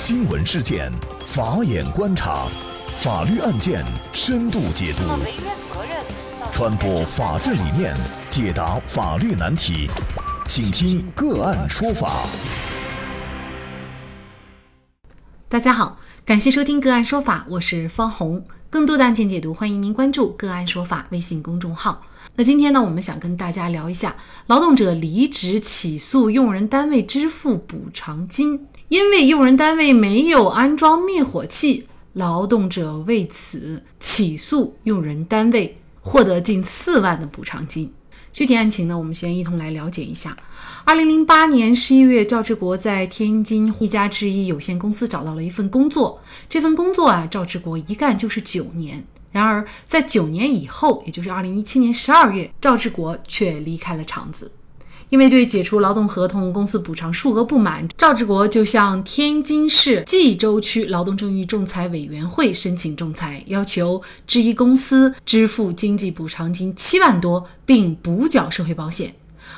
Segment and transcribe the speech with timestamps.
[0.00, 0.92] 新闻事件，
[1.26, 2.46] 法眼观察，
[2.98, 5.02] 法律案件深度解读，
[6.52, 7.96] 传播法治理念，
[8.30, 9.90] 解答法律难题，
[10.46, 12.28] 请听个案说法。
[15.48, 18.46] 大家好，感谢收听个案说法，我是方红。
[18.70, 22.06] 更多的案件解读，欢迎您关注个案说法微信公众号。
[22.36, 24.14] 那今天呢，我们想跟大家聊一下，
[24.46, 37.92] 劳动者离职起诉用人单位支付补偿金，因为用人单位没有安装灭火器，劳动者为此起诉用人单位，获得近四万的补偿金。
[38.32, 40.34] 具体案情呢，我们先一同来了解一下。
[40.84, 46.18] 二零零八年十一月，赵志国在天津一家制衣有限公司找到了一份工作。
[46.48, 49.04] 这份工作啊，赵志国一干就是九年。
[49.30, 54.50] 然而，在九年以后，也就是二零一七年十二月，赵志国却离开了厂子。
[55.10, 69.14] 因为对解除劳动合同、公司补偿数额不满，赵志国就向天津市蓟州区劳动争议仲裁委员会申请仲裁，要求制衣公司支付经济补偿金七万多，并补缴社会保险。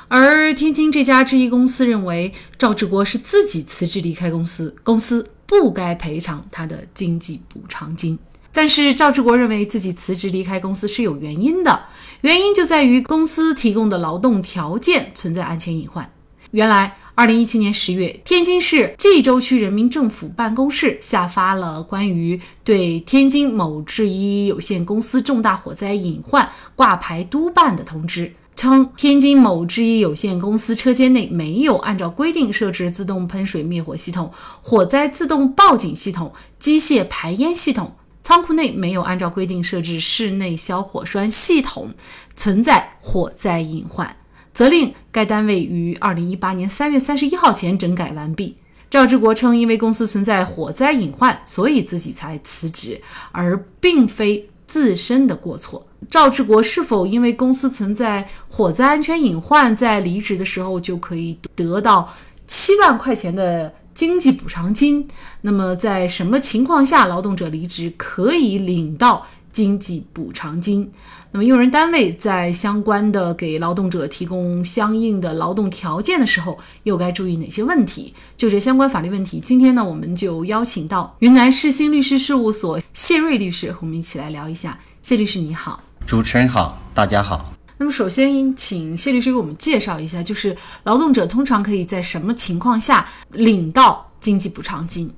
[0.07, 8.19] 而天津这家制衣公司认为，赵志国是自己辞职离开公司，公司不该赔偿他的经济补偿金。
[8.53, 11.85] 但是赵志国认为自己辞职离开公司是有原因的，
[12.23, 16.11] 原因就在于公司提供的劳动条件存在安全隐患。
[16.51, 34.29] 原来，二零一七年十月，天津市蓟州区人民政府办公室下发了关于对天津某制衣有限公司重大火灾隐患挂牌督办的通知，称天津某制衣有限公司车间内没有按照规定设置自动喷水灭火系统、
[34.61, 37.95] 火灾自动报警系统、机械排烟系统。
[38.23, 41.91] 仓库内没有按照规定设置室内消火栓系统，
[42.37, 44.15] 存在火灾隐患，
[44.53, 48.57] 责令该单位于二零一八年三月三十一号前整改完毕。
[48.91, 53.01] 赵志国称，因为公司存在火灾隐患，所以自己才辞职，
[53.33, 55.87] 而并非自身的过错。
[56.11, 62.13] 赵志国是否因为公司存在火灾安全隐患，在离职的时候就可以得到
[62.47, 63.73] 七万块钱的？
[64.01, 65.07] 经济补偿金，
[65.43, 70.91] 那么在什么情况下劳动者离职可以领到经济补偿金？
[71.33, 78.15] 那么用人单位在相关的给劳动者提供相应的劳动条件的时候，又该注意哪些问题？
[78.39, 84.79] 就这相关法律问题，今天呢，我们就邀请到云南世新律师事务所谢瑞律师和我们一起来聊一下。
[85.03, 87.53] 谢律师你好，主持人好，大家好。
[87.81, 95.11] 那么首先，请谢律师给我们介绍一下，就是劳动者通常可以在什么情况下领到经济补偿金？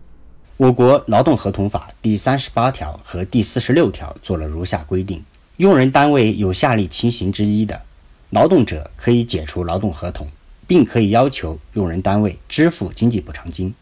[0.59, 5.25] 我国劳动合同法第三十八条和第四十六条做了如下规定：
[5.57, 7.83] 用人单位有下列情形之一的，
[8.31, 10.29] 劳动者可以解除劳动合同，
[10.69, 13.75] 并可以要求用人单位支付经济补偿金。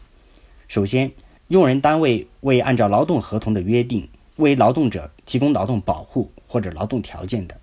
[0.67, 1.11] 首先，
[1.49, 7.55] 用人单位未按照劳动合同的约定为劳动者提供劳动保护或者劳动条件的。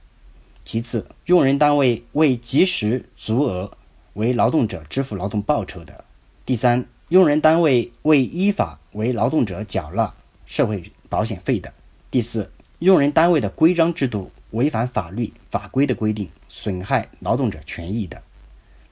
[0.69, 3.73] 其次，用人单位未及时足额
[4.12, 6.05] 为劳动者支付劳动报酬的；
[6.45, 10.12] 第三，用人单位未依法为劳动者缴纳
[10.45, 11.71] 社会保险费的；
[12.11, 18.23] 第四，用人单位的规章制度违反法律法规的规定，损害劳动者权益的，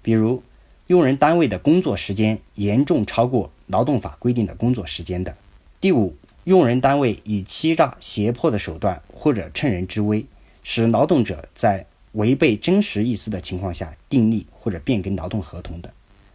[0.01, 0.43] 比如
[0.87, 5.35] 用人单位的工作时间严重超过劳动法规定的工作时间的；
[5.79, 10.25] 第五，用人单位以欺诈、胁迫的手段或者趁人之危。
[10.69, 15.89] 使劳动者在违背真实意思的情况下订立或者变更劳动合同的，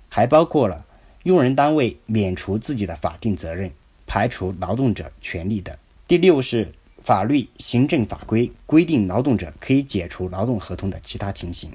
[0.08, 0.86] 还包括了
[1.24, 3.70] 用人单位免除自己的法定责任、
[4.08, 5.78] 排除劳动者权利的。
[6.08, 6.72] 第六是
[7.04, 11.70] 法律、行政法规规定劳动者可以解除劳动合同的其他情形，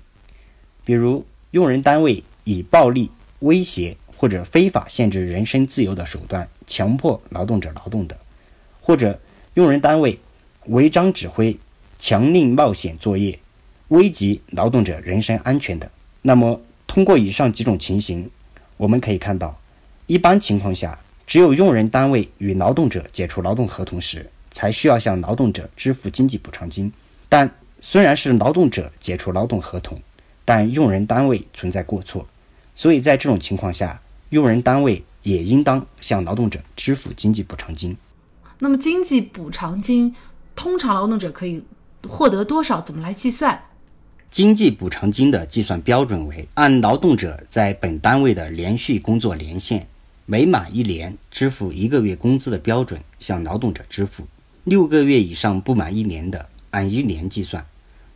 [0.83, 8.19] 比如用人单位以暴力、威胁或者非法限制人身自由的手段强迫劳动者劳动的，
[8.81, 9.21] 或者
[9.53, 10.19] 用人单位
[10.65, 11.55] 违章指挥。
[11.99, 13.39] 强令冒险作业，
[13.89, 15.91] 危及劳动者人身安全的。
[16.23, 18.31] 那么，通过以上几种情形，
[18.77, 19.59] 我们可以看到，
[20.07, 26.93] 一般情况下，只有用人单位与劳动者解除劳动合同时，才需要向劳动者支付经济补偿金。
[27.29, 27.51] 但
[27.81, 30.01] 虽然是劳动者解除劳动合同，
[30.45, 32.27] 但用人单位存在过错，
[32.75, 34.01] 所以在这种情况下，
[34.31, 37.97] 用人单位也应当向劳动者支付经济补偿金。
[38.59, 40.15] 那么，经济补偿金
[40.55, 41.65] 通常劳动者可以。
[42.09, 42.81] 获得多少？
[42.81, 43.61] 怎么来计算？
[44.31, 49.87] 经济补偿金的计算标准为按劳动者在本单位的连续工作年限，
[50.27, 54.25] 每满一年支付一个月工资的标准向劳动者支付；
[54.65, 57.63] 六个月以上不满一年的，按一年计算；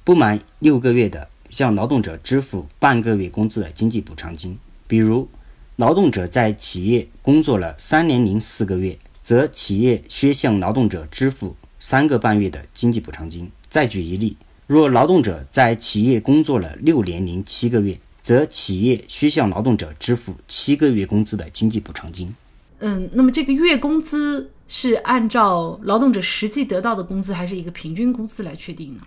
[0.04, 4.58] 不满六个月的，向劳动者支付半个月工资的经济补偿金。
[4.86, 5.28] 比如，
[5.76, 13.50] 劳动者在企业工作了三年零四个月，则企业需向劳动者支付三个半月的经济补偿金。
[13.70, 14.36] 再举一例，
[14.66, 22.34] 若劳动者在企业工作了六年零七个月，则企业需向劳动者支付七个月工资的经济补偿金。
[22.80, 29.02] 嗯，那么这个月工资是按照劳动者实际得到的工资，还是一个平均工资来确定呢？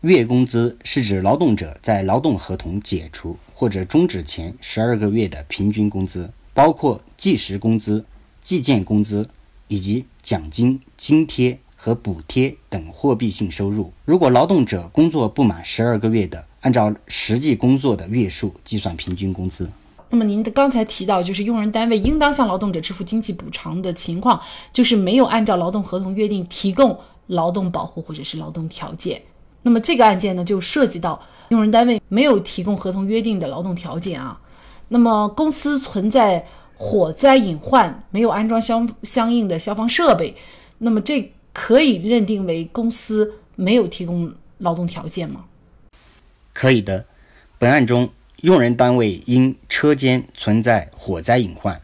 [0.00, 8.04] 月工资是指劳动者在劳动合同解除或者终止前十二个月的平均工资，包括计时工资、
[8.40, 9.28] 计件工资
[9.68, 13.92] 以及奖金、津贴和补贴等货币性收入。
[14.04, 19.68] 如果劳动者工作不满十二个月的，按照实际工作的月数计算平均工资。
[20.08, 24.40] 那么您的刚才提到，就是用人单位应当向劳动者支付经济补偿的情况，
[24.72, 26.96] 就是没有按照劳动合同约定提供
[27.26, 29.20] 劳动保护或者是劳动条件。
[29.62, 34.40] 那么这个案件呢，就涉及到用人单位没有提供合同约定的劳动条件啊。
[34.86, 36.46] 那么公司存在
[36.76, 40.36] 火灾隐患，没有安装相相应的消防设备，
[40.78, 45.44] 那么这可以认定为公司没有提供劳动条件吗？
[46.52, 47.04] 可以的。
[47.58, 51.80] 本案中，用人单位因车间存在火灾隐患，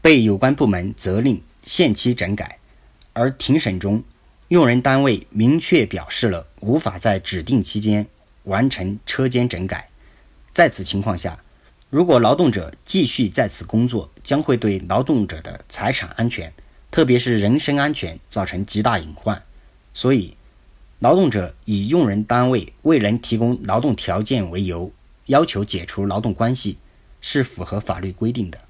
[0.00, 2.58] 被有关部门责令限期整改，
[3.12, 4.02] 而庭审中。
[4.48, 8.06] 用人单位明确表示了无法在指定期间
[8.44, 9.88] 完成车间整改，
[10.52, 11.38] 在此情况下，
[11.88, 16.52] 如果劳动者继续在此工作，将会对劳动者的财产安全，
[16.92, 19.42] 特别是人身安全造成极大隐患。
[19.92, 20.36] 所以，
[21.00, 24.92] 劳动者以用人单位未能提供劳动条件为由，
[25.26, 26.78] 要求解除劳动关系，
[27.20, 28.60] 是符合法律规定的。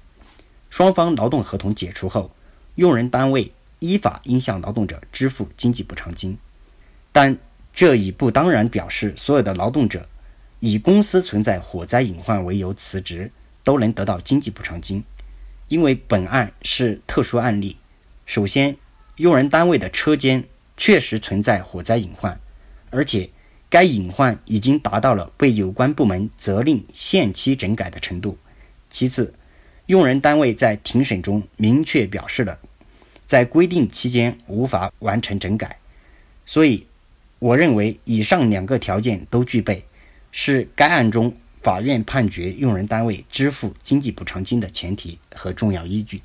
[0.71, 2.31] 双方劳动合同解除后，
[2.73, 3.51] 用人单位。
[3.79, 6.37] 依法应向劳动者支付经济补偿金，
[7.11, 7.37] 但
[7.73, 10.07] 这已不当然表示所有的劳动者
[10.61, 13.29] 以公司存在火灾隐患为由辞职
[13.61, 15.03] 都能得到经济补偿金，
[15.67, 17.75] 因为本案是特殊案例。
[18.25, 18.77] 首先，
[19.17, 20.43] 用人单位的车间
[20.77, 22.39] 确实存在火灾隐患，
[22.89, 23.29] 而且
[23.69, 28.37] 该隐患已经达到了被有关部门责令限期整改的程度。
[28.89, 29.33] 其次，
[29.87, 32.59] 用人单位在庭审中明确表示了。
[33.25, 35.79] 在规定期间无法完成整改，
[36.45, 36.85] 所以
[37.39, 39.83] 我认为以上两个条件都具备，
[40.31, 46.21] 是该案中法院判决用人单位支付经济补偿金的前提和重要依据。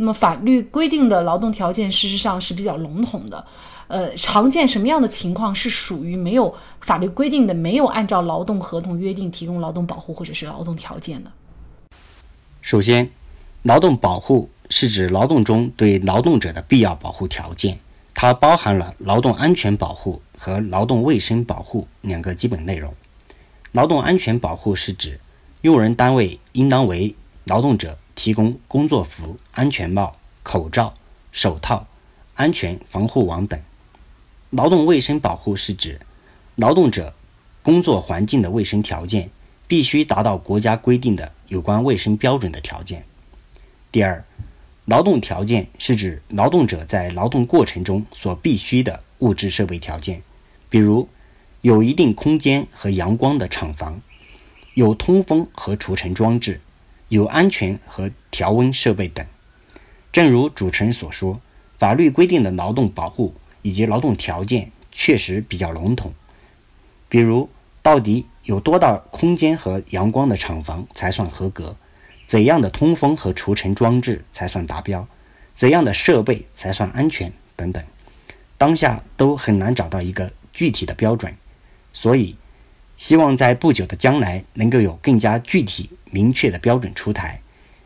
[0.00, 3.44] 那么法律规定的劳动条件事实上是比较笼统的，
[3.86, 11.30] 呃，常见什么样的情况是属于没有法律规定的，没有按照劳动合同约定提供劳动保护或者是劳动条件的？
[12.62, 13.10] 首先，
[13.62, 14.50] 劳动保护。
[14.72, 17.80] 是指劳动中对劳动者的必要保护条件，
[18.14, 22.94] 它包含了劳动安全保护和劳动卫生保护两个基本内容。
[23.72, 25.18] 劳动安全保护是指
[25.62, 30.92] 用人单位应当为劳动者提供工作服、安全帽、口罩、
[31.32, 31.86] 手套、
[32.34, 33.58] 安全防护网等。
[34.50, 35.98] 劳动卫生保护是指
[36.54, 37.14] 劳动者
[37.62, 39.30] 工作环境的卫生条件
[39.66, 43.06] 必须达到国家规定的有关卫生标准的条件。
[43.90, 44.22] 第二。
[44.86, 50.22] 劳动条件是指劳动者在劳动过程中所必需的物质设备条件，
[50.68, 51.08] 比如
[51.60, 54.00] 有一定空间和阳光的厂房，
[54.74, 56.60] 有通风和除尘装置，
[57.10, 59.26] 有安全和调温设备等。
[60.12, 61.40] 正如主持人所说，
[61.78, 66.14] 法律规定的劳动保护以及劳动条件确实比较笼统，
[67.08, 67.50] 比如
[67.82, 71.76] 到底有多大空间和阳光的厂房才算合格？
[72.26, 75.06] 怎样的通风和除尘装置才算达标？
[75.56, 77.32] 怎样的设备才算安全？
[77.56, 77.82] 等等，
[78.56, 81.34] 当下都很难找到一个具体的标准，
[81.92, 82.36] 所以
[83.00, 87.40] 希望在不久的将来能够有更加具体明确的标准出台，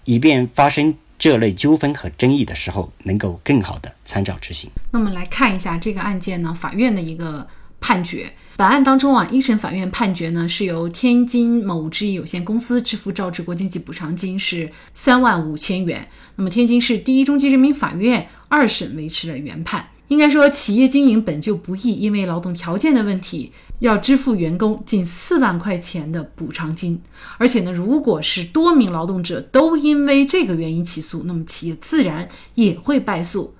[0.05, 4.69] 以便发生这类纠纷和争议的时候能够更好的参照执行。
[4.91, 7.47] 那么来看一下这个案件呢，法院的一个。
[7.81, 16.09] 判决本案当中啊，一审法院判决呢是由天津某制业有限公司支付赵志国经济补偿金是三万五千元。
[16.37, 19.87] 那么天津市第一中级人民法院二审维持了原判。
[20.15, 27.03] 应该说，企业经营本就不易，因为劳动条件的问题，要支付员工近四万块钱的补偿金。
[27.37, 33.53] 而且呢，如果是多名劳动者都因为这个原因起诉，那么企业自然也会败诉。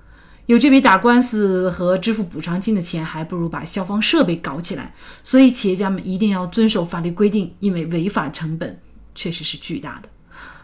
[0.45, 4.95] 有这笔打官司和支付补偿金的钱，还不如把消防设备搞起来。
[5.21, 8.79] 所以，企业家们一定要遵守法律规定，因为违法成本
[9.13, 10.07] 确实是巨大的。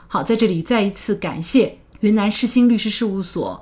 [0.07, 3.62] 好，在这里再一次感谢云南世新律师事务所